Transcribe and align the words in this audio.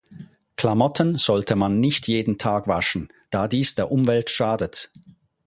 Klamotten 0.57 1.19
sollte 1.19 1.55
man 1.55 1.79
nicht 1.79 2.07
jeden 2.07 2.39
Tag 2.39 2.67
waschen, 2.67 3.09
da 3.29 3.47
dies 3.47 3.75
der 3.75 3.91
Umwelt 3.91 4.31
schadet. 4.31 4.89